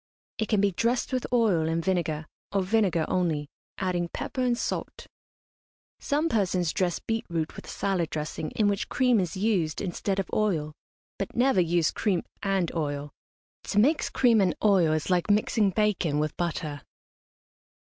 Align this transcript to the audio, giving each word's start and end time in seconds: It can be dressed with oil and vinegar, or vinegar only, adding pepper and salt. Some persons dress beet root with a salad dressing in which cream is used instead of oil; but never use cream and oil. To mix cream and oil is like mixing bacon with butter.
It 0.39 0.47
can 0.47 0.61
be 0.61 0.71
dressed 0.71 1.13
with 1.13 1.27
oil 1.31 1.69
and 1.69 1.85
vinegar, 1.85 2.25
or 2.51 2.63
vinegar 2.63 3.05
only, 3.07 3.49
adding 3.77 4.09
pepper 4.09 4.41
and 4.41 4.57
salt. 4.57 5.05
Some 5.99 6.27
persons 6.27 6.73
dress 6.73 6.97
beet 6.97 7.23
root 7.29 7.55
with 7.55 7.67
a 7.67 7.69
salad 7.69 8.09
dressing 8.09 8.49
in 8.55 8.67
which 8.67 8.89
cream 8.89 9.19
is 9.19 9.37
used 9.37 9.79
instead 9.79 10.17
of 10.17 10.27
oil; 10.33 10.73
but 11.19 11.35
never 11.35 11.61
use 11.61 11.91
cream 11.91 12.23
and 12.41 12.73
oil. 12.73 13.11
To 13.65 13.77
mix 13.77 14.09
cream 14.09 14.41
and 14.41 14.55
oil 14.63 14.91
is 14.93 15.11
like 15.11 15.29
mixing 15.29 15.69
bacon 15.69 16.17
with 16.17 16.35
butter. 16.35 16.81